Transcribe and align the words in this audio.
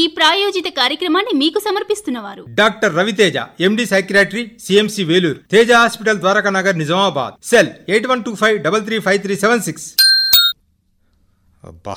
ఈ 0.00 0.02
ప్రాయోజిత 0.16 0.68
కార్యక్రమాన్ని 0.78 1.32
మీకు 1.40 1.58
సమర్పిస్తున్నవారు. 1.64 2.42
Doctor 2.60 2.94
Raviteja 2.98 3.36
MD 3.66 3.84
psychiatry 3.90 4.44
CMC 4.64 5.02
Vellore 5.10 5.40
Teja 5.52 5.70
hospital 5.80 6.20
Dwaraka 6.22 6.50
Nagar 6.56 6.76
Nizamabad. 6.82 7.34
Cell 7.50 7.70
eight 7.92 8.08
one 8.12 8.22
two 8.28 8.32
five 8.42 8.56
double 8.66 8.84
three 8.86 8.98
five 9.06 9.20
three 9.26 9.36
seven 9.44 9.64
six. 9.68 9.86
అబ్బా 11.70 11.96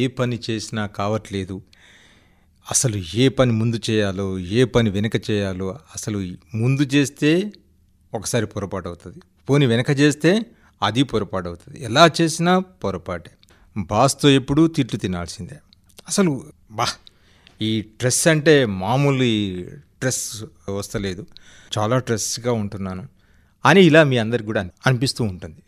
ఏ 0.00 0.04
పని 0.18 0.38
చేసినా 0.48 0.82
కావట్లేదు. 0.98 1.56
అసలు 2.66 2.98
ఏ 3.22 3.26
పని 3.38 3.52
ముందు 3.60 3.78
చేయాలో 3.90 4.26
ఏ 4.58 4.64
పని 4.74 4.88
వెనుక 4.96 5.16
చేయాలో 5.30 5.68
అసలు 5.96 6.18
ముందు 6.60 6.84
చేస్తే 6.96 7.32
ఒకసారి 8.12 8.46
పొరపాటు 8.54 8.86
అవుతుంది 8.88 9.20
పోని 9.48 9.66
వెనక 9.66 9.90
చేస్తే 10.02 10.30
అది 10.82 11.02
పొరపాటు 11.12 11.48
అవుతుంది 11.50 11.78
ఎలా 11.88 12.04
చేసినా 12.18 12.52
పొరపాటే. 12.84 13.32
బాస్తో 13.76 14.28
ఎప్పుడూ 14.38 14.62
తిట్లు 14.76 14.98
తినాల్సిందే. 15.06 15.56
అసలు 16.08 16.44
బా. 16.70 16.86
ఈ 17.62 17.82
డ్రెస్ 17.82 18.28
అంటే 18.28 18.66
మామూలు 18.66 19.22
ఈ 19.22 19.64
డ్రెస్ 19.64 20.44
వస్తలేదు 20.76 21.26
చాలా 21.78 21.98
స్ట్రెస్గా 21.98 22.52
ఉంటున్నాను. 22.52 23.08
అని 23.66 23.82
ఇలా 23.82 24.04
మీ 24.04 24.18
అందరికి 24.18 24.44
కూడా 24.44 24.70
అనిపిస్తూ 24.86 25.24
ఉంటుంది. 25.24 25.62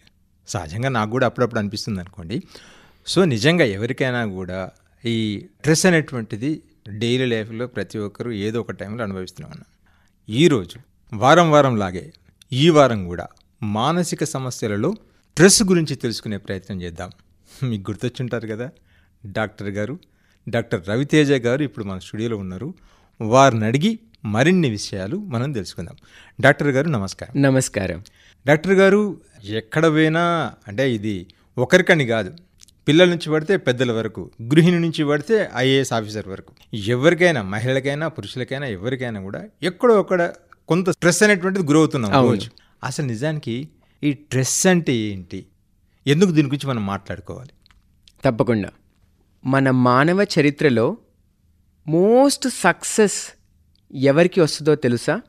సహజంగా 0.49 0.89
నాకు 0.89 1.11
కూడా 1.11 1.27
అప్పుడప్పుడు 1.27 1.59
అనిపిస్తుంది 1.61 2.01
అనుకోండి. 2.01 2.43
సో 3.07 3.25
నిజంగా 3.25 3.65
ఎవరికైనా 3.65 4.27
కూడా 4.27 4.71
ఈ 5.05 5.47
డ్రెస్ 5.63 5.87
అనేటువంటిది 5.87 6.63
డైలీ 6.89 7.27
లైఫ్లో 7.27 7.67
ప్రతి 7.67 7.99
ఒక్కరూ 7.99 8.33
ఏదో 8.33 8.61
ఒక 8.61 8.71
టైంలో 8.71 9.05
అనుభవిస్తున్నాం 9.05 9.53
ఉన్నాం 9.53 9.67
ఈరోజు 10.37 10.79
వారం 11.17 11.51
వారం 11.51 11.77
లాగే 11.77 12.13
ఈ 12.53 12.69
వారం 12.69 13.07
కూడా 13.07 13.27
మానసిక 13.63 14.25
సమస్యలలో 14.25 14.93
డ్రెస్ 15.37 15.63
గురించి 15.63 15.97
తెలుసుకునే 15.97 16.37
ప్రయత్నం 16.37 16.83
చేద్దాం. 16.83 17.11
మీకు 17.63 17.91
గుర్తొచ్చుంటారు 17.91 18.49
కదా 18.49 18.71
డాక్టర్ 19.27 19.69
గారు? 19.69 19.99
డాక్టర్ 20.49 20.89
రవితేజ 20.89 21.33
గారు 21.33 21.63
ఇప్పుడు 21.63 21.85
మన 21.85 21.99
స్టూడియోలో 21.99 22.37
ఉన్నారు. 22.37 22.75
వారిని 23.21 23.65
అడిగి 23.65 23.99
మరిన్ని 24.25 24.71
విషయాలు 24.71 25.17
మనం 25.17 25.53
తెలుసుకుందాం. 25.53 25.97
డాక్టర్ 26.41 26.69
గారు 26.69 26.89
నమస్కారం. 26.89 27.43
నమస్కారం. 27.43 28.05
డాక్టర్ 28.47 28.73
గారు 28.73 29.21
ఎక్కడ 29.45 29.87
పోయినా 29.87 30.53
అంటే 30.69 30.95
ఇది 30.95 31.27
ఒకరికని 31.59 32.07
కాదు 32.07 32.33
పిల్లల 32.89 33.09
నుంచి 33.09 33.31
పడితే 33.31 33.57
పెద్దల 33.57 33.93
వరకు 33.93 34.31
గృహిణి 34.43 34.81
నుంచి 34.81 35.05
పడితే 35.05 35.51
ఐఏఎస్ 35.57 35.93
ఆఫీసర్ 35.93 36.29
వరకు 36.29 36.53
ఎవరికైనా 36.75 37.43
మహిళలకైనా 37.43 38.09
పురుషులకైనా 38.09 38.67
ఎవరికైనా 38.67 39.21
కూడా 39.21 39.45
ఎక్కడో 39.63 39.99
అక్కడ 39.99 40.33
కొంత 40.69 40.91
స్ట్రెస్ 40.91 41.23
అనేటువంటిది 41.23 41.67
గురవుతున్నాం 41.67 42.13
రోజు 42.13 42.51
అసలు 42.85 43.07
నిజానికి 43.07 43.69
ఈ 44.03 44.13
స్ట్రెస్ 44.13 44.67
అంటే 44.67 44.95
ఏంటి? 44.95 45.47
ఎందుకు 46.07 46.31
దీని 46.31 46.49
గురించి 46.49 46.67
మనం 46.67 46.87
మాట్లాడుకోవాలి? 46.87 47.51
తప్పకుండా. 48.25 48.71
మన 49.45 49.71
మానవ 49.71 50.27
చరిత్రలో 50.41 50.97
మోస్ట్ 51.89 52.49
సక్సెస్ 52.49 53.39
ఎవరికి 53.95 54.41
వస్తుందో 54.41 54.75
తెలుసా? 54.75 55.21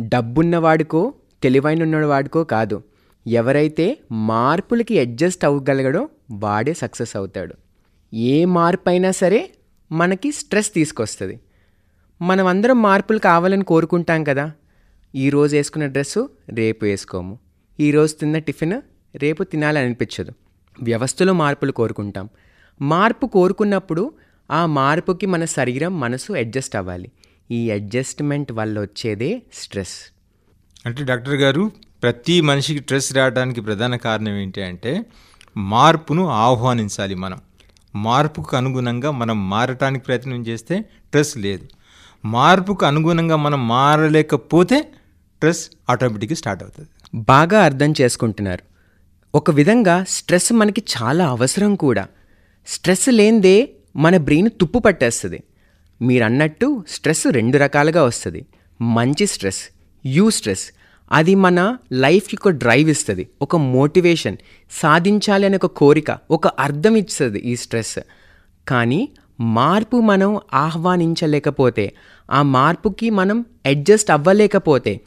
డబ్బున్నవాడికో 0.00 1.14
తెలివైన 1.42 1.82
ఉన్నవాడికో 1.82 2.44
కాదు. 2.44 2.82
ఎవరైతే 3.26 3.98
మార్పులకి 4.12 5.00
అడ్జస్ట్ 5.00 5.44
అవ్వగలగడో 5.44 6.08
వాడే 6.32 6.74
సక్సెస్ 6.74 7.16
అవుతాడు. 7.16 7.54
ఏ 8.14 8.44
మార్పు 8.44 8.88
అయినా 8.88 9.10
సరే 9.10 9.50
మనకి 9.92 10.32
స్ట్రెస్ 10.32 10.74
తీసుకొస్తుంది. 10.74 11.40
మనం 12.22 12.46
అందరం 12.46 12.82
మార్పులు 12.82 13.18
కావాలని 13.18 13.64
కోరుకుంటాం 13.64 14.24
కదా. 14.24 14.52
ఈరోజు 15.14 15.56
వేసుకున్న 15.56 15.86
డ్రెస్సు 15.86 16.30
రేపు 16.48 16.84
వేసుకోము. 16.84 17.38
ఈరోజు 17.80 18.14
తిన్న 18.14 18.38
టిఫిన్ 18.38 18.80
రేపు 19.14 19.42
తినాలని 19.42 19.84
అనిపించదు 19.84 20.32
వ్యవస్థలో 20.82 21.32
మార్పులు 21.32 21.72
కోరుకుంటాం. 21.72 22.28
మార్పు 22.80 23.26
కోరుకున్నప్పుడు 23.26 24.12
ఆ 24.50 24.66
మార్పుకి 24.66 25.26
మన 25.26 25.44
శరీరం 25.44 26.00
మనసు 26.00 26.32
అడ్జస్ట్ 26.32 26.76
అవ్వాలి. 26.76 27.12
ఈ 27.50 27.70
అడ్జస్ట్మెంట్ 27.70 28.52
వల్ల 28.52 28.80
వచ్చేదే 28.80 29.42
స్ట్రెస్. 29.54 30.12
అంటే 30.86 31.04
డాక్టర్ 31.04 31.34
గారు 31.34 31.72
ప్రతి 32.02 32.40
మనిషికి 32.40 32.80
స్ట్రెస్ 32.80 33.14
రావడానికి 33.14 33.60
ప్రధాన 33.60 33.96
కారణం 33.96 34.36
ఏంటి 34.36 34.62
అంటే 34.62 35.04
మార్పును 35.56 36.28
ఆహ్వానించాలి 36.28 37.14
మనం. 37.14 37.40
మార్పుకు 37.94 38.56
అనుగుణంగా 38.56 39.10
మనం 39.10 39.50
మారటానికి 39.50 40.04
ప్రయత్నం 40.04 40.46
చేస్తే 40.46 40.80
స్ట్రెస్ 40.80 41.38
లేదు. 41.38 41.68
మార్పుకు 42.24 42.86
అనుగుణంగా 42.86 43.36
మనం 43.36 43.68
మారలేకపోతే 43.68 44.80
స్ట్రెస్ 44.80 45.70
ఆటోమేటిక్గా 45.90 46.36
స్టార్ట్ 46.36 46.62
అవుతుంది. 46.62 46.88
బాగా 47.14 47.64
అర్థం 47.64 47.94
చేసుకుంటున్నారు. 48.00 48.62
ఒక 49.34 49.50
విధంగా 49.50 50.04
స్ట్రెస్ 50.08 50.52
మనకి 50.52 50.82
చాలా 51.02 51.28
అవసరం 51.28 51.74
కూడా. 51.74 52.06
స్ట్రెస్ 52.66 53.08
లేనిదే 53.08 53.68
మన 53.96 54.16
బ్రెయిన్ 54.16 54.50
తుప్పు 54.60 54.78
పట్టేస్తుంది. 54.78 55.42
మీరు 56.02 56.24
అన్నట్టు 56.24 56.84
స్ట్రెస్ 56.88 57.26
రెండు 57.26 57.58
రకాలుగా 57.58 58.04
వస్తుంది. 58.04 58.46
మంచి 58.80 59.26
స్ట్రెస్ 59.26 59.68
యూ 60.06 60.30
స్ట్రెస్ 60.30 60.70
అది 61.12 61.34
మన 61.34 61.76
లైఫ్కి 61.92 62.36
ఒక 62.40 62.48
డ్రైవ్ 62.48 62.90
ఇస్తుంది 62.90 63.28
ఒక 63.42 63.56
మోటివేషన్ 63.56 64.36
సాధించాలి 64.70 65.46
అనే 65.46 65.56
ఒక 65.56 65.66
కోరిక 65.66 66.18
ఒక 66.30 66.46
అర్థం 66.46 66.96
ఇస్తుంది 66.96 67.38
ఈ 67.38 67.56
స్ట్రెస్. 67.56 67.98
కానీ 68.68 69.08
మార్పు 69.40 69.96
మనం 69.96 70.40
ఆహ్వానించలేకపోతే 70.54 71.92
ఆ 72.30 72.42
మార్పుకి 72.42 73.10
మనం 73.10 73.44
అడ్జస్ట్ 73.66 74.10
అవ్వలేకపోతే 74.10 75.00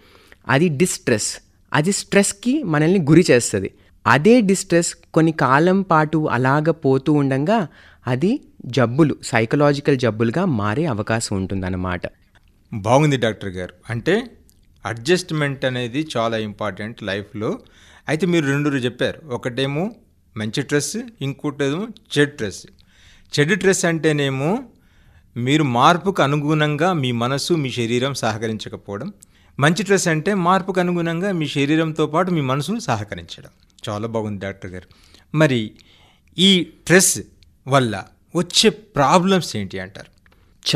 అది 0.49 0.69
డిస్ట్రెస్ 0.69 1.37
అది 1.73 1.91
స్ట్రెస్కి 1.91 2.63
మనల్ని 2.63 3.01
గురి 3.01 3.25
చేస్తుంది. 3.31 3.71
అదే 4.05 4.41
డిస్ట్రెస్ 4.41 4.95
కొన్ని 5.13 5.31
కాలం 5.31 5.81
పాటు 5.81 6.27
అలాగ 6.31 6.71
పోతూ 6.71 7.13
ఉండగా 7.13 7.67
అది 8.07 8.39
జబ్బులు 8.65 9.15
సైకలాజికల్ 9.23 9.99
జబ్బులుగా 9.99 10.45
మారే 10.45 10.85
అవకాశం 10.85 11.35
ఉంటుందన్నమాట. 11.35 12.01
బాగుంది 12.73 13.17
డాక్టర్ 13.17 13.49
గారు. 13.49 13.73
అంటే 13.89 14.23
అడ్జస్ట్మెంట్ 14.85 15.65
అనేది 15.65 16.07
చాలా 16.17 16.37
ఇంపార్టెంట్ 16.37 17.03
లైఫ్లో. 17.03 17.59
అయితే 18.07 18.25
మీరు 18.25 18.45
రెండు 18.45 18.69
చెప్పారు. 18.69 19.21
ఒకటేమో 19.29 19.91
మంచి 20.37 20.61
డ్రెస్ 20.61 20.97
ఇంకోటేమో 21.21 21.87
చెడు 22.17 22.29
డ్రెస్ 22.29 22.65
చెడు 23.39 23.55
డ్రెస్ 23.55 23.85
అంటేనేమో 23.85 24.63
మీరు 25.37 25.63
మార్పుకు 25.63 26.23
అనుగుణంగా 26.23 26.93
మీ 26.93 27.11
మనసు 27.11 27.53
మీ 27.53 27.71
శరీరం 27.71 28.13
సహకరించకపోవడం. 28.13 29.13
మంచి 29.59 29.83
డ్రెస్ 29.83 30.07
అంటే 30.07 30.33
మార్పుకు 30.33 30.79
అనుగుణంగా 30.79 31.31
మీ 31.31 31.47
శరీరంతో 31.47 32.07
పాటు 32.07 32.31
మీ 32.31 32.41
మనసు 32.41 32.79
సహకరించడం. 32.79 33.49
చాలా 33.89 34.07
బాగుంది 34.07 34.45
డాక్టర్ 34.45 34.71
గారు. 34.71 34.89
మరి 35.37 35.71
ఈ 36.37 36.71
స్ట్రెస్ 36.81 37.21
వల్ల 37.67 38.03
వచ్చే 38.35 38.69
ప్రాబ్లమ్స్ 38.69 39.55
ఏంటి 39.55 39.79
అంటారు? 39.79 40.15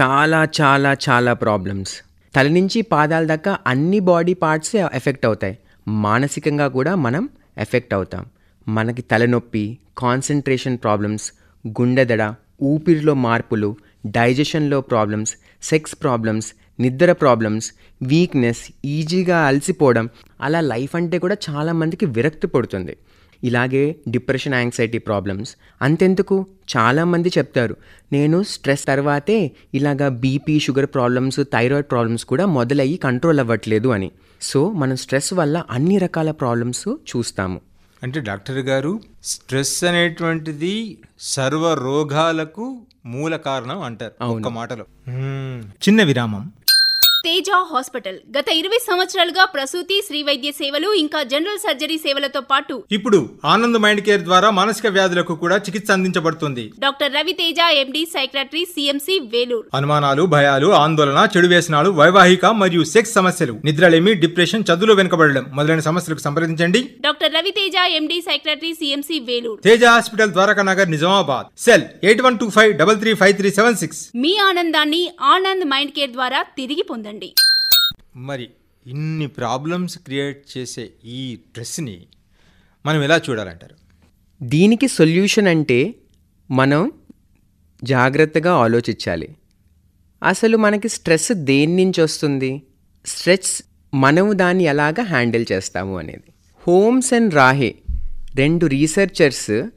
చాలా 0.02 0.47
చాలా 0.62 0.94
చాలా 1.09 1.34
ప్రాబ్లమ్స్. 1.34 2.02
తల 2.36 2.47
నుంచి 2.47 2.81
పాదాల 2.81 3.25
దాకా 3.25 3.59
అన్ని 3.68 4.00
బాడీ 4.00 4.34
పార్ట్స్ 4.34 4.75
ఎఫెక్ట్ 4.75 5.25
అవుతాయి. 5.25 5.58
మానసికంగా 5.88 6.68
కూడా 6.68 6.96
మనం 6.96 7.30
ఎఫెక్ట్ 7.58 7.94
అవుతాం. 7.94 8.25
మనకి 8.68 9.02
తలనొప్పి 9.02 9.78
కాన్సన్ట్రేషన్ 9.97 10.78
ప్రాబ్లమ్స్ 10.78 11.31
గుండెదడ 11.68 12.34
ఊపిరిలో 12.62 13.14
మార్పులు 13.14 13.76
డైజెషన్లో 14.06 14.81
ప్రాబ్లమ్స్ 14.81 15.36
సెక్స్ 15.62 15.96
ప్రాబ్లమ్స్ 16.03 16.53
నిద్ర 16.79 17.12
ప్రాబ్లమ్స్ 17.12 17.67
వీక్నెస్ 18.01 18.63
ఈజీగా 18.85 19.38
అలసిపోవడం 19.47 20.09
అలా 20.41 20.62
లైఫ్ 20.62 20.95
అంటే 20.95 21.19
కూడా 21.19 21.38
చాలామందికి 21.50 22.06
విరక్తి 22.06 22.47
పడుతుంది. 22.47 22.97
ఇలాగే 23.44 23.95
డిప్రెషన్ 24.09 24.53
యాంగ్జైటీ 24.53 24.97
ప్రాబ్లమ్స్ 24.97 25.51
అంతెందుకు? 25.81 26.45
చాలామంది 26.78 27.29
చెప్తారు 27.38 27.75
నేను 28.12 28.44
స్ట్రెస్ 28.44 28.85
తర్వాతే 28.85 29.51
ఇలాగా 29.73 30.09
BP 30.23 30.59
sugar 30.59 30.85
problems 30.85 31.40
thyroid 31.53 31.90
problems 31.91 32.25
కూడా 32.25 32.45
మొదలయ్యి 32.45 32.97
కంట్రోల్ 32.97 33.40
అవ్వట్లేదు 33.40 33.90
అని. 33.90 34.11
సో 34.41 34.72
మనం 34.72 34.96
స్ట్రెస్ 34.96 35.34
వల్ల 35.34 35.63
అన్ని 35.72 35.97
రకాల 35.97 36.31
ప్రాబ్లమ్స్ 36.31 36.88
చూస్తాము. 37.11 37.61
అంటే 38.03 38.19
డాక్టర్ 38.19 38.57
గారు 38.57 38.91
స్ట్రెస్ 39.23 39.84
అనేటువంటిది 39.84 40.97
సర్వ 41.19 41.73
రోగాలకు 41.73 42.66
మూల 43.06 43.35
కారణం 43.35 43.82
అంటారు 43.82 44.23
ఒక్క 44.25 44.47
మాటలో. 44.47 44.85
చిన్న 45.87 46.03
విరామం. 46.03 46.52
తేజ 47.26 47.50
హాస్పిటల్. 47.70 48.18
గత 48.36 48.48
ఇరవై 48.60 48.78
సంవత్సరాలుగా 48.90 49.44
ప్రసూతి 49.54 49.96
శ్రీ 50.08 50.20
వైద్య 50.28 50.50
సేవలు 50.60 50.90
ఇంకా 51.02 51.20
జనరల్ 51.32 51.60
సర్జరీ 51.64 51.98
సేవలతో 52.04 52.42
పాటు 52.52 52.76
ఇప్పుడు 52.98 53.20
ఆనంద్ 53.54 53.80
మైండ్ 53.86 54.02
కేర్ 54.08 54.24
ద్వారా 54.28 54.50
మానసిక 54.60 54.88
వ్యాధులకు 54.98 55.34
కూడా 55.42 55.56
చికిత్స 55.66 55.90
అందించబడుతుంది. 55.96 56.64
Doctor 56.84 57.12
Raviteja 57.18 57.60
MD 57.82 58.04
psychiatry 58.14 58.64
CMC 58.74 59.16
Vellore. 59.34 59.68
అనుమానాలు 59.80 60.24
భయాలు 60.36 60.70
ఆందోళన 60.84 61.24
చెడు 61.34 61.50
వ్యసనాలు 61.54 61.92
వైవాహిక 62.00 62.46
మరియు 62.62 62.84
సెక్స్ 62.94 63.14
సమస్యలు 63.20 63.56
నిద్రలేమి 63.70 64.14
డిప్రెషన్ 64.24 64.66
చదువులో 64.70 64.96
వెనుకబడడం 65.02 65.46
మొదలైన 65.60 65.84
సమస్యలకు 65.90 66.24
సంప్రదించండి. 66.28 66.84
Doctor 67.08 67.36
Raviteja 67.40 67.76
MD 68.00 68.20
psychiatry 68.30 68.74
CMC 68.80 69.20
Vellore. 69.30 69.62
Teja 69.68 69.84
hospital 69.96 70.34
Dwaraka 70.38 70.66
Nagar 70.72 70.94
Nizamabad. 70.96 71.52
Cell 71.66 71.86
eight 72.08 72.26
one 72.28 72.40
two 72.44 72.50
five 72.60 72.74
double 72.84 73.02
three 73.04 73.14
five 73.24 73.36
three 73.42 73.52
seven 73.60 73.80
six. 73.84 74.02
మీ 74.26 74.34
ఆనందాన్ని 74.50 75.04
ఆనంద్ 75.36 75.68
మైండ్ 75.76 75.96
కేర్ 76.00 76.16
ద్వారా 76.18 76.42
తిరిగి 76.62 76.86
పొందండి. 76.90 77.08
మరి 78.16 78.50
ఇన్ని 78.88 79.28
ప్రాబ్లమ్స్ 79.28 79.97
క్రియేట్ 79.97 80.58
చేసే 80.58 80.90
ఈ 81.06 81.35
డ్రెస్ని 81.35 82.02
మనం 82.85 83.03
ఎలా 83.03 83.22
చూడాలంటారు? 83.29 83.76
దీనికి 84.44 84.88
సొల్యూషన్ 84.88 85.47
అంటే 85.47 85.96
మనం 86.52 86.91
జాగ్రత్తగా 87.84 88.53
ఆలోచించాలి. 88.53 89.35
అసలు 90.23 90.58
మనకి 90.58 90.90
స్ట్రెస్ 90.90 91.32
దేని 91.34 91.85
నుంచి 91.85 92.02
వస్తుంది? 92.02 92.61
స్ట్రెస్ 93.06 93.64
మనము 93.94 94.34
దాన్ని 94.34 94.64
ఎలాగ 94.64 94.94
హ్యాండిల్ 95.02 95.46
చేస్తాము 95.52 95.97
అనేది. 95.97 96.23
హోమ్స్ 96.67 97.14
అండ్ 97.14 97.34
రాహే 97.34 97.76
రెండు 98.35 98.66
రీసెర్చర్స్ 98.66 99.70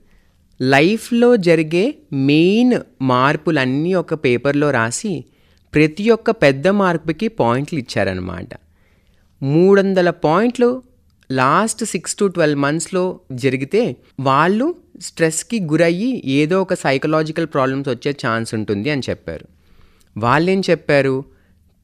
లైఫ్లో 0.62 1.36
జరిగే 1.36 1.98
మెయిన్ 2.12 2.80
మార్పులన్నీ 3.02 3.94
ఒక 3.94 4.14
పేపర్లో 4.14 4.70
రాసి 4.70 5.24
ప్రతి 5.74 6.10
ఒక్క 6.10 6.30
పెద్ద 6.30 6.68
మార్పుకి 6.68 7.28
పాయింట్లు 7.28 7.78
ఇచ్చారనమాట 7.78 8.48
మూడు 9.42 9.80
వందల 9.80 10.10
పాయింట్లు 10.10 10.82
లాస్ట్ 11.30 11.84
సిక్స్ 11.84 12.16
టు 12.16 12.24
ట్వెల్వ్ 12.26 12.60
మంత్స్లో 12.60 13.20
జరిగితే 13.32 13.96
వాళ్ళు 14.20 14.74
స్ట్రెస్కి 15.00 15.60
గురయ్యి 15.60 16.22
ఏదో 16.26 16.62
ఒక 16.62 16.74
సైకలాజికల్ 16.74 17.46
ప్రాబ్లమ్స్ 17.46 17.88
వచ్చే 17.88 18.12
ఛాన్స్ 18.12 18.54
ఉంటుంది 18.54 18.90
అని 18.90 19.02
చెప్పారు. 19.10 19.46
వాళ్ళేం 20.16 20.62
చెప్పారు? 20.70 21.24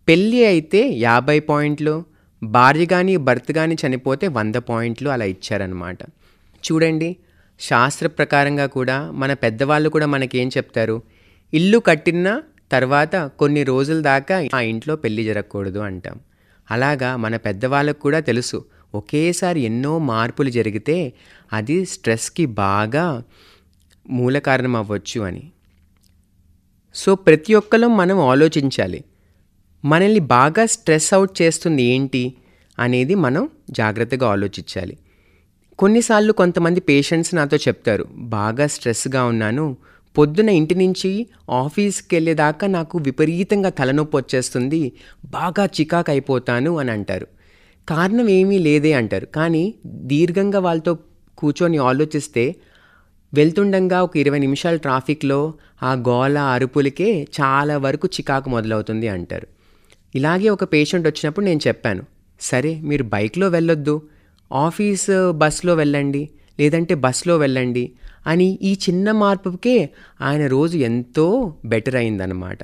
పెళ్ళి 0.09 0.45
అయితే 0.45 0.89
యాభై 0.93 1.39
పాయింట్లు 1.39 2.05
భార్య 2.43 2.85
కానీ 2.87 3.17
భర్త 3.17 3.53
కానీ 3.53 3.77
చనిపోతే 3.87 4.29
వంద 4.29 4.55
పాయింట్లు 4.55 5.09
అలా 5.11 5.25
ఇచ్చారనమాట 5.25 5.99
చూడండి 6.65 7.17
శాస్త్ర 7.61 8.07
ప్రకారంగా 8.07 8.67
కూడా 8.67 9.11
మన 9.13 9.33
పెద్దవాళ్ళు 9.33 9.89
కూడా 9.89 10.07
మనకేం 10.07 10.49
చెప్తారు? 10.49 11.03
ఇల్లు 11.53 11.79
కట్టిన 11.79 12.43
తర్వాత 12.73 13.17
కొన్ని 13.17 13.63
రోజుల 13.63 14.03
దాకా 14.03 14.49
ఆ 14.55 14.61
ఇంట్లో 14.61 14.97
పెళ్ళి 14.97 15.25
జరగకూడదు 15.25 15.79
అంటాం. 15.79 16.21
అలాగా 16.71 17.17
మన 17.17 17.37
పెద్దవాళ్ళకు 17.37 18.01
కూడా 18.01 18.21
తెలుసు. 18.21 18.65
ఒకేసారి 18.95 19.61
ఎన్నో 19.61 19.99
మార్పులు 19.99 20.51
జరిగితే 20.51 21.13
అది 21.53 21.87
స్ట్రెస్కి 21.87 22.47
బాగా 22.47 23.23
మూల 24.11 24.39
కారణం 24.39 24.77
అవ్వచ్చు 24.77 25.21
అని. 25.21 25.53
సో 26.95 27.15
ప్రతి 27.15 27.55
ఒక్కరం 27.55 27.97
మనం 27.97 28.21
ఆలోచించాలి. 28.21 29.05
మనల్ని 29.85 30.21
బాగా 30.21 30.67
స్ట్రెస్ 30.67 31.15
అవుట్ 31.15 31.43
చేస్తుంది 31.43 31.83
ఏంటి 31.83 32.35
అనేది 32.79 33.15
మనం 33.15 33.49
జాగ్రత్తగా 33.71 34.29
ఆలోచించాలి. 34.29 34.99
కొన్నిసార్లు 35.79 36.33
కొంతమంది 36.33 36.81
పేషెంట్స్ 36.81 37.35
నాతో 37.35 37.57
చెప్తారు 37.57 38.05
బాగా 38.13 38.67
స్ట్రెస్గా 38.67 39.25
ఉన్నాను 39.25 39.77
పొద్దున 40.19 40.49
ఇంటి 40.49 40.75
నుంచి 40.75 41.27
ఆఫీస్కి 41.51 42.17
వెళ్ళేదాకా 42.17 42.67
నాకు 42.67 42.99
విపరీతంగా 42.99 43.69
తలనొప్పి 43.69 44.17
వచ్చేస్తుంది. 44.17 44.93
బాగా 45.25 45.67
చికాకు 45.67 46.11
అయిపోతాను 46.11 46.79
అని 46.79 46.91
అంటారు. 46.91 47.27
కారణం 47.89 48.29
ఏమీ 48.29 48.59
లేదే 48.59 48.93
అంటారు. 48.93 49.27
కానీ 49.27 49.75
దీర్ఘంగా 49.87 50.59
వాళ్ళతో 50.59 50.99
కూర్చొని 51.39 51.77
ఆలోచిస్తే 51.77 52.55
వెళ్తుండగా 53.35 54.03
ఒక 54.03 54.17
ఇరవై 54.17 54.39
నిమిషాలు 54.39 54.79
ట్రాఫిక్లో 54.79 55.55
ఆ 55.83 55.93
గోల 55.93 56.39
అరుపులకే 56.39 57.27
చాలా 57.41 57.79
వరకు 57.79 58.09
చికాకు 58.09 58.51
మొదలవుతుంది 58.51 59.09
అంటారు. 59.09 59.47
ఇలాగే 60.15 60.49
ఒక 60.49 60.65
పేషెంట్ 60.65 61.07
వచ్చినప్పుడు 61.09 61.45
నేను 61.45 61.61
చెప్పాను 61.69 62.03
సరే 62.41 62.81
మీరు 62.81 63.03
బైక్లో 63.03 63.49
వెళ్ళొద్దు. 63.49 64.03
ఆఫీస్ 64.53 65.33
బస్లో 65.33 65.75
వెళ్ళండి. 65.75 66.29
లేదంటే 66.61 66.95
బస్లో 66.95 67.37
వెళ్ళండి 67.37 67.93
అని 68.27 68.59
ఈ 68.63 68.73
చిన్న 68.73 69.13
మార్పుకే 69.13 69.91
ఆయన 70.21 70.47
రోజు 70.47 70.79
ఎంతో 70.79 71.55
బెటర్ 71.65 71.97
అయిందనమాట 71.97 72.59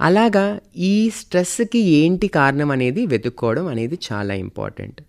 అలాగా 0.00 0.60
ఈ 0.76 1.10
స్ట్రెస్కి 1.10 1.78
ఏంటి 1.78 2.28
కారణం 2.28 2.70
అనేది 2.70 3.06
వెతుక్కోవడం 3.06 3.66
అనేది 3.66 3.98
చాలా 4.12 4.34
ఇంపార్టెంట్ 4.34 5.00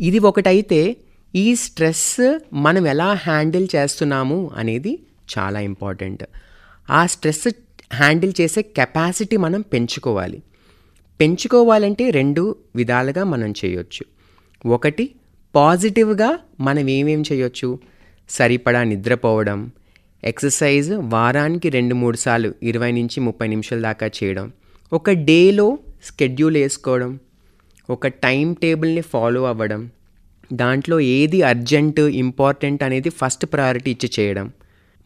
ఇది 0.00 0.18
ఒకటైతే 0.18 0.96
ఈ 1.34 1.54
స్ట్రెస్ 1.54 2.38
మనం 2.52 2.86
ఎలా 2.86 3.12
హ్యాండిల్ 3.12 3.68
చేస్తున్నాము 3.74 4.50
అనేది 4.56 4.98
చాలా 5.38 5.60
ఇంపార్టెంట్ 5.60 6.24
ఆ 6.90 7.06
స్ట్రెస్ 7.06 7.48
హ్యాండిల్ 7.94 8.32
చేసే 8.40 8.62
కెపాసిటీ 8.62 9.36
మనం 9.36 9.60
పెంచుకోవాలి. 9.60 10.42
పెంచుకోవాలంటే 11.20 12.10
రెండు 12.10 12.56
విధాలుగా 12.76 13.24
మనం 13.24 13.50
చేయొచ్చు. 13.50 14.04
ఒకటి 14.68 15.10
పాజిటివ్గా 15.58 16.38
మనం 16.60 16.90
ఏమేం 16.90 17.24
చేయొచ్చు? 17.32 17.78
సరిపడా 18.30 18.84
నిద్రపోవడం 18.84 19.70
ఎక్సర్సైజ్ 20.24 20.92
వారానికి 20.92 21.68
రెండు 21.68 21.94
మూడు 21.94 22.16
సార్లు 22.16 22.54
ఇరవై 22.62 22.92
నుంచి 22.92 23.20
ముప్పై 23.20 23.48
నిమిషాల 23.48 23.80
దాకా 23.80 24.06
చేయడం 24.06 24.52
ఒక 24.92 25.10
డేలో 25.10 25.78
స్కెడ్యూల్ 26.04 26.56
వేసుకోవడం 26.56 27.18
ఒక 27.90 28.06
టైం 28.06 28.54
టేబుల్ని 28.54 29.00
ఫాలో 29.00 29.44
అవ్వడం 29.44 29.90
దాంట్లో 30.52 31.00
ఏది 31.00 31.42
అర్జెంట్ 31.42 32.00
ఇంపార్టెంట్ 32.00 32.82
అనేది 32.82 33.08
ఫస్ట్ 33.08 33.46
ప్రయారిటీ 33.46 33.90
ఇచ్చి 33.90 34.10
చేయడం. 34.20 34.52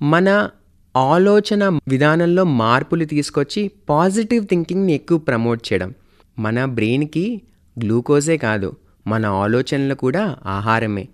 మన 0.03 0.49
ఆలోచన 0.97 1.69
విధానంలో 1.89 2.45
మార్పులు 2.45 3.05
తీసుకొచ్చి 3.05 3.71
పాజిటివ్ 3.89 4.47
థింకింగ్ని 4.47 4.93
ఎక్కువ 4.93 5.19
ప్రమోట్ 5.19 5.73
చేయడం. 5.73 5.95
మన 6.39 6.65
బ్రెయిన్కి 6.65 7.43
గ్లూకోజే 7.85 8.37
కాదు 8.37 8.77
మన 9.07 9.27
ఆలోచనలు 9.27 9.95
కూడా 9.95 10.37
ఆహారమే. 10.47 11.09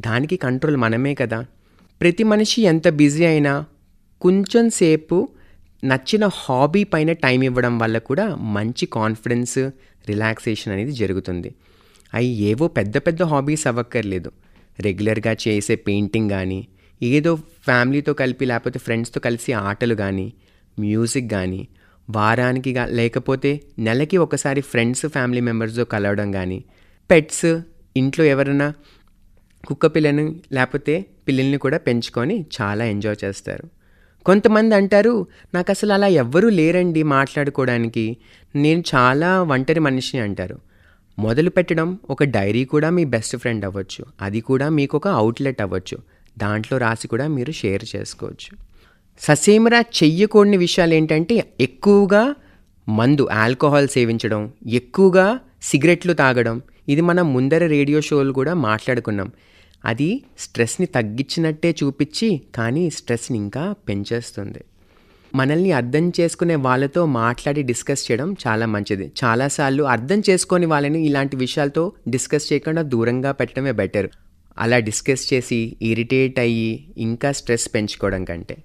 దానికి 0.00 0.36
కంట్రోల్ 0.36 0.76
మనమే 0.76 1.14
కదా. 1.14 1.46
ప్రతి 2.00 2.24
మనిషి 2.24 2.62
ఎంత 2.62 2.88
బిజీ 2.88 3.24
అయినా 3.24 3.64
కొంచెం 4.20 4.70
సేపు 4.70 5.28
నచ్చిన 5.84 6.26
హాబీ 6.26 6.84
పైన 6.84 7.12
టైం 7.12 7.42
ఇవ్వడం 7.42 7.78
వల్ల 7.78 7.98
కూడా 7.98 8.34
మంచి 8.36 8.86
కాన్ఫిడెన్స్ 8.86 9.58
రిలాక్సేషన్ 10.08 10.72
అనేది 10.72 10.92
జరుగుతుంది. 10.92 11.54
అవి 12.14 12.26
ఏవో 12.26 12.68
పెద్ద 12.68 12.98
పెద్ద 12.98 13.22
హాబీస్ 13.22 13.66
అవ్వక్కర్లేదు. 13.66 14.32
రెగ్యులర్గా 14.80 15.36
చేసే 15.48 15.76
పెయింటింగ్ 15.76 16.30
కానీ 16.30 16.68
ఏదో 17.02 17.36
ఫ్యామిలీతో 17.36 18.12
కలిపి 18.12 18.44
లేకపోతే 18.44 18.78
ఫ్రెండ్స్తో 18.78 19.20
కలిసి 19.20 19.52
ఆటలు 19.52 19.94
కానీ 19.94 20.32
మ్యూజిక్ 20.78 21.30
కానీ 21.30 21.68
వారానికి 22.10 22.74
లేకపోతే 22.86 23.60
నెలకి 23.78 24.16
ఒకసారి 24.16 24.60
ఫ్రెండ్స్ 24.60 25.06
ఫ్యామిలీ 25.06 25.40
మెంబర్స్తో 25.40 25.84
కలవడం 25.84 26.32
కానీ 26.32 26.64
పెట్స్ 27.10 27.60
ఇంట్లో 27.96 28.24
ఎవరైనా 28.24 28.74
కుక్క 29.66 29.86
పిల్లని 29.86 30.36
లేకపోతే 30.52 31.06
పిల్లల్ని 31.28 31.58
కూడా 31.58 31.78
పెంచుకొని 31.78 32.46
చాలా 32.62 32.84
ఎంజాయ్ 32.84 33.24
చేస్తారు. 33.24 33.80
కొంతమంది 34.24 34.74
అంటారు 34.74 35.26
నాకు 35.54 35.70
అసలు 35.70 35.92
అలా 35.92 36.06
ఎవ్వరూ 36.06 36.48
లేరండి 36.48 37.02
మాట్లాడుకోవడానికి. 37.02 38.16
నేను 38.56 38.84
చాలా 38.94 39.42
ఒంటరి 39.42 39.80
మనిషిని 39.80 40.22
అంటారు. 40.22 40.58
మొదలు 41.18 41.50
పెట్టడం 41.50 41.98
ఒక 42.10 42.24
డైరీ 42.24 42.64
కూడా 42.64 42.90
మీ 42.90 43.04
బెస్ట్ 43.04 43.36
ఫ్రెండ్ 43.36 43.64
అవ్వచ్చు. 43.64 44.04
అది 44.20 44.40
కూడా 44.40 44.68
మీకు 44.68 44.96
ఒక 44.96 45.08
అవుట్లెట్ 45.08 45.62
అవ్వచ్చు. 45.62 45.98
దాంట్లో 46.38 46.78
రాసి 46.78 47.08
కూడా 47.08 47.26
మీరు 47.26 47.52
షేర్ 47.52 47.84
చేసుకోవచ్చు. 47.96 48.58
ససేమరా 49.20 49.80
చెయ్యకూడని 49.80 50.56
విషయాలు 50.56 50.94
ఏంటంటే 50.94 51.44
ఎక్కువగా 51.60 52.34
మందు 52.88 53.28
ఆల్కహాల్ 53.32 53.88
సేవించడం 53.88 54.52
ఎక్కువగా 54.66 55.40
సిగరెట్లు 55.62 56.12
తాగడం 56.12 56.62
ఇది 56.90 57.00
మనం 57.00 57.32
ముందర 57.32 57.66
రేడియో 57.66 58.00
షోలు 58.00 58.32
కూడా 58.32 58.54
మాట్లాడుకున్నాం. 58.54 59.32
అది 59.84 60.22
స్ట్రెస్ని 60.38 60.86
తగ్గించినట్టే 60.86 61.70
చూపించి 61.70 62.42
కానీ 62.54 62.90
స్ట్రెస్ని 62.90 63.38
ఇంకా 63.38 63.74
పెంచేస్తుంది. 63.88 64.64
మనల్ని 65.34 65.72
అర్థం 65.72 66.12
చేసుకునే 66.20 66.54
వాళ్ళతో 66.54 67.06
మాట్లాడి 67.06 67.62
డిస్కస్ 67.62 68.10
చేయడం 68.10 68.36
చాలా 68.46 68.66
మంచిది. 68.66 69.12
చాలాసార్లు 69.24 69.82
అర్థం 69.82 70.22
చేసుకొని 70.30 70.66
వాళ్ళని 70.66 71.06
ఇలాంటి 71.06 71.36
విషయాలతో 71.36 71.92
డిస్కస్ 72.08 72.52
చేయకుండా 72.52 72.82
దూరంగా 72.82 73.32
పెట్టడమే 73.32 73.72
బెటర్. 73.72 74.08
అలా 74.58 74.78
డిస్కస్ 74.78 75.34
చేసి 75.34 75.76
ఇరిటేట్ 75.82 76.38
అయ్యి 76.38 76.94
ఇంకా 76.98 77.32
స్ట్రెస్ 77.32 77.68
పెంచుకోవడం 77.74 78.24
కంటే. 78.24 78.56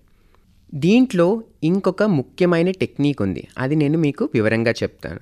దీంట్లో 0.73 1.43
ఇంకొక 1.63 2.03
ముఖ్యమైన 2.03 2.71
టెక్నిక్ 2.71 3.21
ఉంది. 3.21 3.47
అది 3.57 3.75
నేను 3.75 3.97
మీకు 3.97 4.29
వివరంగా 4.33 4.71
చెప్తాను. 4.71 5.19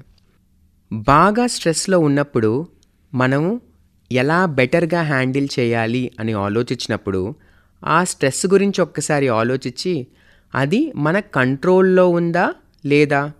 బాగా 0.93 1.47
స్ట్రెస్లో 1.47 1.99
ఉన్నప్పుడు 1.99 2.67
మనము 3.13 3.61
ఎలా 4.11 4.45
బెటర్గా 4.45 5.01
హ్యాండిల్ 5.01 5.47
చేయాలి 5.59 6.11
అని 6.19 6.33
ఆలోచించినప్పుడు 6.33 7.35
ఆ 7.85 8.03
స్ట్రెస్ 8.03 8.45
గురించి 8.45 8.81
ఒక్కసారి 8.81 9.27
ఆలోచించి 9.27 10.07
అది 10.55 10.93
మన 10.95 11.19
కంట్రోల్లో 11.19 12.09
ఉందా 12.09 12.53
లేదా? 12.85 13.31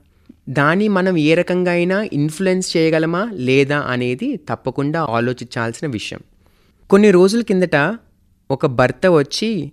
దాన్ని 0.50 0.88
మనం 0.88 1.18
ఏ 1.18 1.34
రకంగా 1.34 1.72
అయినా 1.72 2.08
ఇన్ఫ్లుయెన్స్ 2.14 2.78
చేయగలమా 2.78 3.30
లేదా 3.34 3.80
అనేది 3.80 4.38
తప్పకుండా 4.50 5.02
ఆలోచించాల్సిన 5.10 5.88
విషయం. 5.88 6.20
కొన్ని 6.90 7.12
రోజుల 7.12 7.42
కిందట 7.42 7.98
ఒక 8.52 8.66
భర్త 8.66 9.08
వచ్చి 9.08 9.72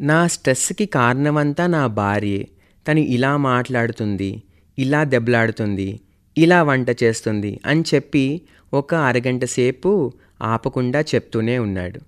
నా 0.00 0.26
స్ట్రెస్కి 0.26 0.86
కారణమంతా 0.86 1.66
నా 1.66 1.86
భార్యే. 1.86 2.48
తను 2.88 2.98
ఇలా 2.98 3.36
మాట్లాడుతుంది 3.36 4.42
ఇలా 4.78 5.04
దెబ్బలాడుతుంది. 5.04 6.00
ఇలా 6.38 6.62
వంట 6.62 7.02
చేస్తుంది 7.02 7.60
అని 7.66 7.84
చెప్పి 7.94 8.40
ఒక 8.74 8.94
అరగంట 8.94 9.44
సేపు 9.44 10.12
ఆపకుండా 10.42 11.00
చెప్తూనే 11.00 11.58
ఉన్నాడు. 11.58 12.00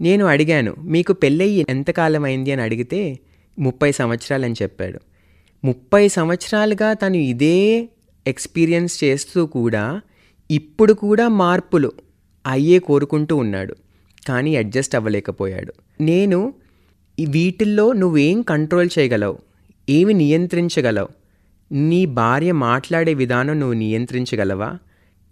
నేను 0.00 0.24
అడిగాను 0.26 0.74
మీకు 0.78 1.12
పెళ్ళయ్యి 1.12 1.66
ఎంతకాలం 1.68 2.24
అయింది? 2.24 2.52
అని 2.52 2.62
అడిగితే 2.62 3.18
ముప్పై 3.58 3.92
సంవత్సరాలు 3.92 4.44
అని 4.44 4.54
చెప్పాడు. 4.62 5.00
ముప్పై 5.64 6.08
సంవత్సరాలుగా 6.08 6.92
తను 6.92 7.16
ఇదే 7.16 7.88
ఎక్స్పీరియన్స్ 8.26 9.04
చేస్తూ 9.04 9.46
కూడా 9.46 10.00
ఇప్పుడు 10.50 10.92
కూడా 10.92 11.28
మార్పులు 11.28 11.92
అయ్యే 12.46 12.78
కోరుకుంటూ 12.78 13.36
ఉన్నాడు. 13.36 13.76
కానీ 14.28 14.56
అడ్జస్ట్ 14.56 14.96
అవ్వలేకపోయాడు. 14.96 15.74
నేను 16.00 16.54
వీటిల్లో 17.28 17.92
నువ్వేం 17.92 18.42
కంట్రోల్ 18.42 18.88
చేయగలవు? 18.98 19.38
ఏమి 19.90 20.14
నియంత్రించగలవు? 20.14 21.08
నీ 21.72 22.06
భార్య 22.06 22.52
మాట్లాడే 22.52 23.14
విధానం 23.14 23.60
నువ్వు 23.60 23.74
నియంత్రించగలవా? 23.74 24.78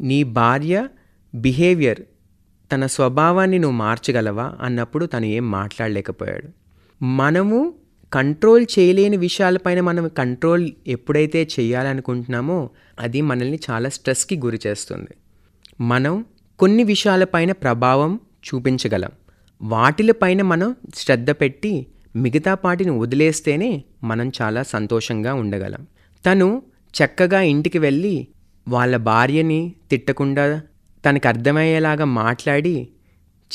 నీ 0.01 0.23
భార్య 0.23 0.89
బిహేవియర్ 1.35 2.01
తన 2.73 2.87
స్వభావాన్ని 2.87 3.59
నువ్వు 3.59 3.77
మార్చగలవా? 3.77 4.53
అన్నప్పుడు 4.61 5.07
తను 5.07 5.27
ఏం 5.27 5.51
మాట్లాడలేకపోయాడు. 5.51 6.49
మనము 7.05 7.75
కంట్రోల్ 8.13 8.67
చేయలేని 8.79 9.17
విషయాలపైన 9.17 9.81
మనం 9.81 10.09
కంట్రోల్ 10.09 10.71
ఎప్పుడైతే 10.87 11.49
చేయాలనుకుంటున్నామో 11.61 12.71
అది 13.01 13.21
మనల్ని 13.21 13.59
చాలా 13.71 13.89
స్ట్రెస్కి 13.89 14.37
గురి 14.37 14.61
చేస్తుంది. 14.67 15.09
మనం 15.81 16.25
కొన్ని 16.59 16.85
విషయాలపైన 16.85 17.53
ప్రభావం 17.53 18.21
చూపించగలం. 18.49 19.11
వాటిలపైన 19.63 20.43
మనం 20.43 20.77
శ్రద్ధ 20.95 21.31
పెట్టి 21.31 21.87
మిగతా 22.17 22.55
పాటిని 22.55 22.91
వదిలేస్తేనే 22.91 23.85
మనం 24.05 24.33
చాలా 24.43 24.63
సంతోషంగా 24.63 25.35
ఉండగలం. 25.35 25.87
తను 26.27 26.63
చక్కగా 26.95 27.41
ఇంటికి 27.41 27.79
వెళ్ళి 27.79 28.29
వాళ్ళ 28.69 28.97
భార్యని 28.97 29.75
తిట్టకుండా 29.91 30.63
తనకు 31.09 31.29
అర్థమయ్యేలాగా 31.29 32.05
మాట్లాడి 32.05 32.89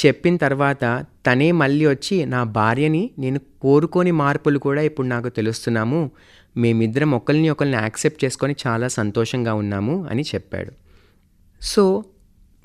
చెప్పిన 0.05 0.38
తర్వాత 0.38 1.05
తనే 1.25 1.51
మళ్ళీ 1.51 1.86
వచ్చి 1.86 2.25
నా 2.25 2.43
భార్యని 2.43 3.12
నేను 3.19 3.39
కోరుకోని 3.62 4.12
మార్పులు 4.12 4.60
కూడా 4.60 4.81
ఇప్పుడు 4.81 5.07
నాకు 5.07 5.29
తెలుస్తున్నాము. 5.29 6.12
మేమిద్దరం 6.57 7.12
ఒకరిని 7.12 7.50
ఒకరిని 7.50 7.77
యాక్సెప్ట్ 7.77 8.25
చేసుకొని 8.25 8.55
చాలా 8.67 8.88
సంతోషంగా 8.88 9.53
ఉన్నాము 9.53 10.07
అని 10.10 10.22
చెప్పాడు. 10.22 10.72
సో 11.62 12.03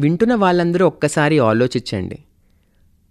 వింటున్న 0.00 0.34
వాళ్ళందరూ 0.34 0.86
ఒక్కసారి 0.86 1.38
ఆలోచించండి. 1.38 2.18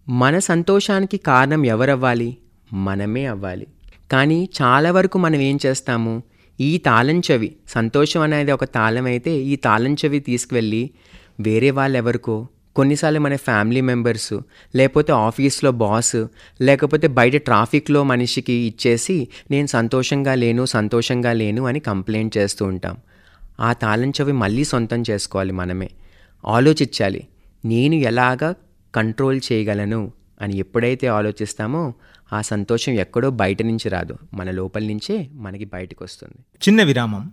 మన 0.09 0.39
సంతోషానికి 0.39 1.17
కారణం 1.17 1.65
ఎవరవ్వాలి? 1.65 2.37
మనమే 2.73 3.25
అవ్వాలి. 3.25 3.67
కానీ 4.11 4.49
చాలా 4.61 4.91
వరకు 4.91 5.17
మనం 5.17 5.35
ఏం 5.35 5.59
చేస్తాము? 5.65 6.23
ఈ 6.59 6.77
తాళం 6.77 7.19
చెవి. 7.19 7.55
సంతోషం 7.67 8.21
అనేది 8.21 8.51
ఒక 8.51 8.63
తాళం 8.63 9.05
అయితే 9.05 9.31
ఈ 9.51 9.55
తాళం 9.55 9.93
చెవి 9.93 10.19
తీసుకువెళ్ళి 10.19 10.89
వేరే 11.39 11.71
వాళ్ళు 11.71 11.97
ఎవరికో 11.97 12.35
కొన్నిసార్లు 12.75 13.19
మన 13.19 13.35
ఫ్యామిలీ 13.35 13.81
మెంబర్స్ 13.81 14.33
లేకపోతే 14.75 15.11
ఆఫీస్లో 15.27 15.71
బాస్ 15.71 16.19
లేకపోతే 16.61 17.07
బయట 17.07 17.35
ట్రాఫిక్లో 17.35 18.03
మనిషికి 18.03 18.53
ఇచ్చేసి 18.53 19.27
నేను 19.51 19.67
సంతోషంగా 19.67 20.35
లేను 20.35 20.65
సంతోషంగా 20.65 21.33
లేను 21.33 21.65
అని 21.65 21.79
కంప్లైంట్ 21.79 22.37
చేస్తూ 22.37 22.65
ఉంటాం. 22.65 22.95
ఆ 23.59 23.73
తాళం 23.73 24.09
చెవి 24.09 24.31
మళ్ళీ 24.31 24.63
సొంతం 24.63 25.03
చేసుకోవాలి 25.09 25.53
మనమే. 25.53 25.89
ఆలోచించాలి 26.43 27.21
నేను 27.65 27.95
ఎలాగా 27.95 28.49
కంట్రోల్ 28.93 29.41
చేయగలను 29.51 30.01
అని 30.41 30.57
ఎప్పుడైతే 30.57 31.07
ఆలోచిస్తామో 31.07 31.81
ఆ 32.33 32.41
సంతోషం 32.41 32.91
ఎక్కడో 32.93 33.29
బయట 33.29 33.61
నుంచి 33.61 33.89
రాదు. 33.89 34.17
మన 34.33 34.51
లోపల 34.51 34.83
నుంచే 34.83 35.29
మనకి 35.33 35.65
బయటకు 35.65 36.03
వస్తుంది 36.03 36.35
చిన్న 36.67 36.83
విరామం. 36.83 37.31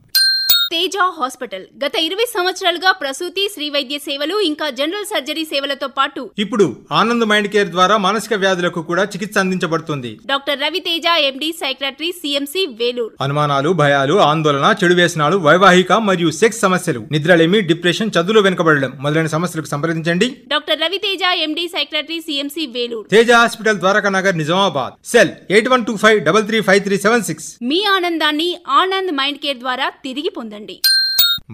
తేజ 0.73 0.97
హాస్పిటల్. 1.17 1.65
గత 1.83 1.95
ఇరవై 2.07 2.25
సంవత్సరాలుగా 2.35 2.91
ప్రసూతి 3.01 3.43
శ్రీ 3.53 3.67
వైద్య 3.75 3.97
సేవలు 4.07 4.37
ఇంకా 4.49 4.67
జనరల్ 4.79 5.07
సర్జరీ 5.11 5.45
సేవలతో 5.51 5.89
పాటు 5.99 6.23
ఇప్పుడు 6.45 6.67
ఆనంద్ 7.01 7.27
మైండ్ 7.31 7.49
కేర్ 7.53 7.71
ద్వారా 7.75 7.97
మానసిక 8.07 8.35
వ్యాధులకు 8.45 8.81
కూడా 8.89 9.03
చికిత్స 9.13 9.37
అందించబడుతుంది. 9.43 10.11
Doctor 10.31 10.59
Raviteja 10.65 11.07
MD 11.29 11.51
psychiatry 11.61 12.11
CMC 12.21 12.63
Vellore. 12.81 13.15
అనుమానాలు 13.27 13.71
భయాలు 13.83 14.17
ఆందోళన 14.31 14.71
చెడు 14.81 14.97
వ్యసనాలు 15.01 15.39
వైవాహిక 15.47 15.93
మరియు 16.09 16.31
సెక్స్ 16.41 16.61
సమస్యలు 16.65 17.03
నిద్రలేమి 17.17 17.61
డిప్రెషన్ 17.71 18.13
చదువులో 18.17 18.43
వెనుకబడడం 18.49 18.93
మొదలైన 19.07 19.31
సమస్యలకు 19.37 19.71
సంప్రదించండి. 19.75 20.29
Doctor 20.55 20.83
Raviteja 20.87 21.23
MD 21.47 21.67
psychiatry 21.77 22.19
CMC 22.27 22.67
Vellore. 22.75 23.09
Teja 23.15 23.31
hospital 23.43 23.81
Dwaraka 23.85 24.13
Nagar 24.19 24.41
Nizamabad. 24.43 24.99
Cell 25.13 25.33
eight 25.55 25.73
one 25.75 25.87
two 25.91 25.97
five 26.05 26.21
double 26.31 26.49
three 26.51 26.61
five 26.71 26.83
three 26.89 26.99
seven 27.07 27.27
six. 27.31 27.49
మీ 27.73 27.81
ఆనందాన్ని 27.97 28.51
ఆనంద్ 28.83 29.15
మైండ్ 29.23 29.43
కేర్ 29.47 29.63
ద్వారా 29.65 29.89
తిరిగి 30.09 30.31
పొందండి. 30.37 30.66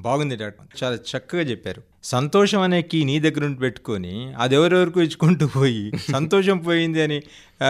బాగుంది. 0.04 0.36
డాక్టర్ 0.36 0.66
చాలా 0.82 0.96
చక్కగా 1.10 1.42
చెప్పారు. 1.50 1.80
సంతోషం 2.04 2.60
అనే 2.66 2.78
కీ 2.82 3.04
నీ 3.08 3.16
దగ్గర 3.20 3.42
ఉండి 3.44 3.60
పెట్టుకొని 3.60 4.14
అది 4.42 4.54
ఎవరెవరికి 4.58 5.00
ఇచ్చుకుంటూ 5.00 5.46
పోయి 5.56 5.82
సంతోషం 6.12 6.58
పోయింది 6.58 7.02
అని 7.02 7.18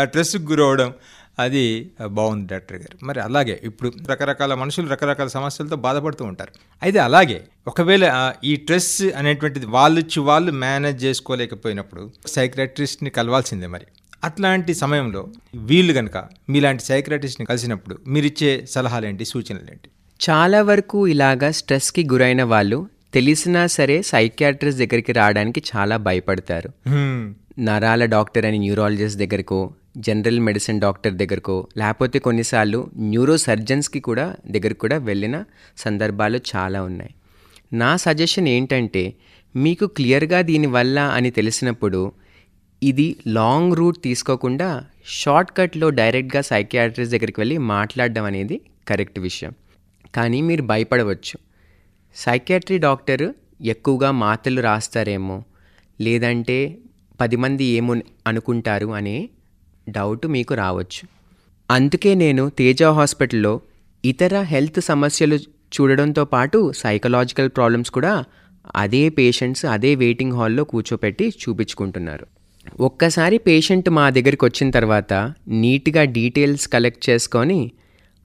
స్ట్రెస్కి 0.04 0.44
గురవడం 0.50 0.90
అది 1.38 1.64
బాగుంది 2.18 2.46
డాక్టర్ 2.52 2.78
గారు. 2.82 2.96
మరి 3.08 3.20
అలాగే 3.20 3.60
ఇప్పుడు 3.68 3.88
రకరకాల 4.10 4.54
మనుషులు 4.62 4.88
రకరకాల 4.88 5.28
సమస్యలతో 5.36 5.76
బాధపడుతూ 5.76 6.24
ఉంటారు. 6.24 6.52
అయితే 6.82 6.98
అలాగే 6.98 7.38
ఒకవేళ 7.66 8.04
ఈ 8.44 8.52
స్ట్రెస్ 8.56 8.92
అనేటువంటిది 9.20 9.66
వాళ్ళుచ్చి 9.66 10.20
వాళ్ళు 10.20 10.52
మేనేజ్ 10.64 11.04
చేసుకోలేకపోయినప్పుడు 11.04 12.04
సైక్రటిస్ట్ని 12.26 13.10
కలవాల్సిందే 13.10 13.66
మరి. 13.66 13.86
అట్లాంటి 14.24 14.74
సమయంలో 14.74 15.22
వీళ్ళు 15.70 15.92
కనుక 15.92 16.16
మీలాంటి 16.50 16.82
సైక్రటిస్ట్ని 16.82 17.46
కలిసినప్పుడు 17.46 17.96
మీరిచ్చే 18.08 18.52
సలహాలేంటి 18.74 19.24
సూచనలేంటి? 19.32 19.88
చాలా 20.24 20.62
వరకు 20.62 20.98
ఇలాగా 21.08 21.50
స్ట్రెస్కి 21.50 22.02
గురైన 22.12 22.42
వాళ్ళు 22.42 22.76
తెలిసినా 23.14 23.66
సరే 23.66 24.02
సైకియాట్రిస్ట్ 24.02 24.80
దగ్గరికి 24.80 25.12
రావడానికి 25.12 25.62
చాలా 25.70 25.96
భయపడతారు. 25.96 26.68
నరాల 27.58 28.04
డాక్టర్ 28.04 28.46
అని 28.46 28.58
న్యూరాలజిస్ట్ 28.58 29.18
దగ్గరకో 29.18 29.58
జనరల్ 29.96 30.40
మెడిసిన్ 30.40 30.80
డాక్టర్ 30.80 31.14
దగ్గరకో 31.14 31.56
లేకపోతే 31.76 32.18
కొన్నిసార్లు 32.18 32.90
న్యూరో 32.98 33.36
సర్జన్స్కి 33.36 34.00
కూడా 34.00 34.26
దగ్గరకు 34.46 34.78
కూడా 34.78 34.98
వెళ్ళిన 35.08 35.44
సందర్భాలు 35.76 36.40
చాలా 36.52 36.82
ఉన్నాయి. 36.82 37.12
నా 37.72 37.96
సజెషన్ 37.96 38.48
ఏంటంటే 38.48 39.04
మీకు 39.56 39.86
క్లియర్గా 39.86 40.42
దీనివల్ల 40.42 41.00
అని 41.00 41.30
తెలిసినప్పుడు 41.30 42.12
ఇది 42.82 43.16
లాంగ్ 43.38 43.76
రూట్ 43.76 43.98
తీసుకోకుండా 44.04 44.70
షార్ట్ 45.18 45.52
కట్లో 45.58 45.90
డైరెక్ట్గా 45.90 46.42
సైకియాట్రిస్ట్ 46.52 47.14
దగ్గరికి 47.16 47.40
వెళ్ళి 47.40 47.58
మాట్లాడడం 47.74 48.24
అనేది 48.24 48.58
కరెక్ట్ 48.88 49.18
విషయం. 49.18 49.52
కానీ 50.14 50.40
మీరు 50.40 50.62
భయపడవచ్చు. 50.62 51.36
సైకియాట్రీ 52.16 52.78
డాక్టర్ 52.78 53.32
ఎక్కువగా 53.62 54.10
మాటలు 54.10 54.60
రాస్తారేమో 54.60 55.44
లేదంటే 56.00 56.78
పది 57.20 57.36
మంది 57.36 57.64
ఏమో 57.64 57.96
అనుకుంటారు 58.26 58.86
అనే 58.86 59.28
డౌట్ 59.88 60.26
మీకు 60.26 60.54
రావచ్చు. 60.54 61.08
అందుకే 61.70 62.14
నేను 62.14 62.48
తేజ 62.48 62.82
హాస్పిటల్లో 62.82 63.60
ఇతర 64.04 64.40
హెల్త్ 64.42 64.80
సమస్యలు 64.80 65.36
చూడడంతో 65.74 66.24
పాటు 66.24 66.72
సైకలాజికల్ 66.72 67.48
ప్రాబ్లమ్స్ 67.48 67.90
కూడా 67.90 68.24
అదే 68.76 69.08
పేషెంట్స్ 69.08 69.64
అదే 69.66 69.94
వెయిటింగ్ 69.94 70.32
హాల్లో 70.32 70.64
కూర్చోపెట్టి 70.64 71.28
చూపించుకుంటున్నారు. 71.28 72.26
ఒక్కసారి 72.80 73.38
పేషెంట్ 73.38 73.90
మా 73.90 74.10
దగ్గరికి 74.10 74.44
వచ్చిన 74.44 74.70
తర్వాత 74.70 75.32
నీట్గా 75.48 76.04
డీటెయిల్స్ 76.04 76.68
కలెక్ట్ 76.68 77.10
చేసుకొని 77.10 77.72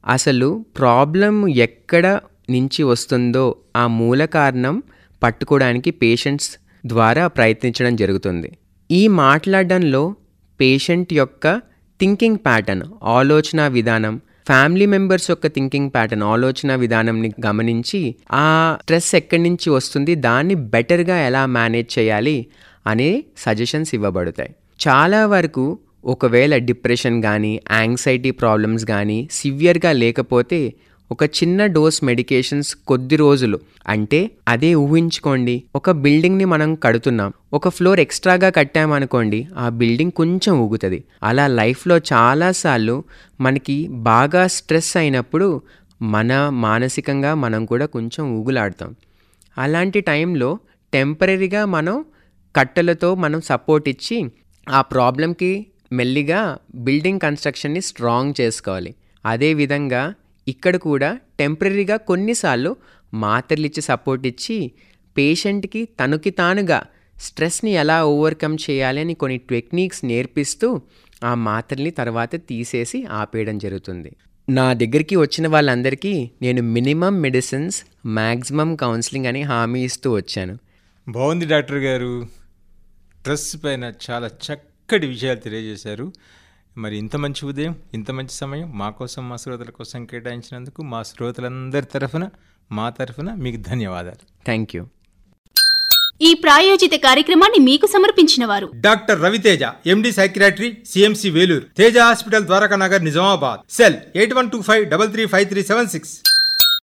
అసలు 0.05 0.65
ప్రాబ్లం 0.77 1.47
ఎక్కడ 1.47 2.19
నుంచి 2.49 2.83
వస్తుందో 2.83 3.55
ఆ 3.75 3.87
మూల 3.87 4.25
కారణం 4.25 4.83
పట్టుకోవడానికి 5.23 5.91
పేషెంట్స్ 5.91 6.51
ద్వారా 6.85 7.27
ప్రయత్నించడం 7.27 7.95
జరుగుతుంది. 7.95 8.57
ఈ 8.91 9.07
మాట్లాడడంలో 9.07 10.15
పేషెంట్ 10.61 11.13
యొక్క 11.13 11.61
థింకింగ్ 11.99 12.37
ప్యాటర్న్ 12.37 12.83
ఆలోచన 13.03 13.67
విధానం 13.67 14.21
ఫ్యామిలీ 14.47 14.85
మెంబర్స్ 14.85 15.31
యొక్క 15.31 15.47
థింకింగ్ 15.47 15.89
ప్యాటర్న్ 15.89 16.23
ఆలోచన 16.23 16.75
విధానంని 16.75 17.31
గమనించి 17.45 18.15
ఆ 18.31 18.77
స్ట్రెస్ 18.81 19.15
ఎక్కడి 19.15 19.43
నుంచి 19.43 19.69
వస్తుంది 19.69 20.15
దాన్ని 20.15 20.55
బెటర్గా 20.55 21.17
ఎలా 21.17 21.45
మేనేజ్ 21.45 21.99
చేయాలి 21.99 22.47
అనే 22.87 23.23
సజెషన్స్ 23.37 23.95
ఇవ్వబడతాయి. 23.95 24.55
చాలా 24.87 25.25
వరకు 25.25 25.79
ఒకవేళ 26.07 26.57
డిప్రెషన్ 26.57 27.23
కానీ 27.23 27.61
యాంగ్జైటీ 27.71 28.31
ప్రాబ్లమ్స్ 28.31 28.85
కానీ 28.85 29.27
సివియర్గా 29.31 29.91
లేకపోతే 29.91 30.73
ఒక 31.11 31.23
చిన్న 31.23 31.65
డోస్ 31.65 32.03
మెడికేషన్స్ 32.03 32.75
కొద్ది 32.75 33.15
రోజులు. 33.15 33.59
అంటే 33.87 34.31
అదే 34.47 34.75
ఊహించుకోండి 34.75 35.63
ఒక 35.75 35.91
బిల్డింగ్ని 35.91 36.45
మనం 36.45 36.75
కడుతున్నాం 36.75 37.33
ఒక 37.53 37.69
ఫ్లోర్ 37.69 37.99
ఎక్స్ట్రాగా 37.99 38.49
కట్టామనుకోండి 38.49 39.47
ఆ 39.57 39.69
బిల్డింగ్ 39.69 40.11
కొంచెం 40.11 40.59
ఊగుతుంది. 40.59 41.03
అలా 41.23 41.47
లైఫ్లో 41.47 41.97
చాలాసార్లు 41.97 43.03
మనకి 43.41 43.87
బాగా 43.87 44.47
స్ట్రెస్ 44.47 44.97
అయినప్పుడు 44.97 45.61
మన 46.01 46.49
మానసికంగా 46.49 47.35
మనం 47.35 47.65
కూడా 47.65 47.85
కొంచెం 47.85 48.39
ఊగులాడతాం. 48.39 48.95
అలాంటి 49.57 50.01
టైంలో 50.01 50.59
టెంపరీగా 50.93 51.65
మనం 51.65 52.05
కట్టెలతో 52.55 53.15
మనం 53.15 53.41
సపోర్ట్ 53.41 53.89
ఇచ్చి 53.89 54.31
ఆ 54.69 54.81
ప్రాబ్లంకి 54.81 55.65
మెల్లిగా 55.91 56.57
బిల్డింగ్ 56.75 57.19
కన్స్ట్రక్షన్ని 57.19 57.81
స్ట్రాంగ్ 57.81 58.33
చేసుకోవాలి. 58.41 58.95
అదేవిధంగా 59.25 60.13
ఇక్కడ 60.47 60.75
కూడా 60.75 61.19
టెంపరీగా 61.39 61.97
కొన్నిసార్లు 61.97 62.75
మాత్రలు 63.13 63.65
ఇచ్చి 63.65 63.81
సపోర్ట్ 63.81 64.27
ఇచ్చి 64.27 64.71
పేషెంట్కి 65.17 65.85
తనకి 65.85 66.29
తానుగా 66.29 66.83
స్ట్రెస్ని 67.19 67.71
ఎలా 67.71 68.05
ఓవర్కమ్ 68.05 68.57
చేయాలి 68.69 69.01
అని 69.01 69.13
కొన్ని 69.13 69.37
టెక్నిక్స్ 69.37 70.05
నేర్పిస్తూ 70.05 70.81
ఆ 71.23 71.35
మాత్రల్ని 71.35 71.91
తర్వాత 71.91 72.35
తీసేసి 72.35 73.05
ఆపేయడం 73.05 73.57
జరుగుతుంది. 73.57 74.15
నా 74.49 74.73
దగ్గరికి 74.73 75.15
వచ్చిన 75.15 75.47
వాళ్ళందరికీ 75.47 76.31
నేను 76.41 76.61
మినిమం 76.61 77.21
మెడిసిన్స్ 77.21 77.83
మ్యాక్సిమం 78.05 78.75
కౌన్సిలింగ్ 78.75 79.25
అని 79.25 79.41
హామీ 79.41 79.83
ఇస్తూ 79.83 80.11
వచ్చాను. 80.11 80.57
బాగుంది 81.09 81.45
డాక్టర్ 81.45 81.77
గారు. 81.77 82.27
స్ట్రెస్ 83.19 83.57
పైన 83.63 83.93
చాలా 84.09 84.27
చక్కటి 84.87 85.07
విషయాలు 85.07 85.39
తెలియజేశారు. 85.45 86.05
మరి 86.83 86.95
ఇంత 86.97 87.15
మంచి 87.23 87.41
ఉదయం 87.49 87.73
ఇంత 87.93 88.09
మంచి 88.17 88.33
సమయం 88.41 88.67
మా 88.81 88.87
కోసం 88.99 89.23
మా 89.29 89.37
శ్రోతల 89.41 89.71
కోసం 89.77 89.99
కేటాయించినందుకు 90.11 90.81
మా 90.91 90.99
శ్రోతలందరి 91.09 91.87
తరఫున 91.93 92.25
మా 92.77 92.85
తరఫున 92.99 93.29
మీకు 93.43 93.59
ధన్యవాదాలు. 93.69 94.23
థ్యాంక్ 94.49 94.75
యూ 94.75 94.83
ఈ 96.27 96.29
ప్రాయోజిత 96.43 96.95
కార్యక్రమాన్ని 97.07 97.59
మీకు 97.67 97.89
సమర్పించిన 97.95 98.45
వారు 98.51 98.69
doctor 98.87 99.19
Raviteja 99.25 99.63
MD 99.93 100.11
psychiatry 100.19 100.69
CMC 100.91 101.31
Vellore 101.37 101.65
Teja 101.79 101.97
hospital 102.07 102.47
Dwaraka 102.51 102.77
Nagar 102.85 103.05
Nizamabad. 103.09 103.59
Cell 103.77 103.99
eight 104.21 104.37
one 104.39 104.51
two 104.55 104.61
five 104.69 104.85
double 104.93 105.11
three 105.15 105.25
five 105.35 105.47
three 105.51 105.63
seven 105.71 105.91
six. 105.95 106.15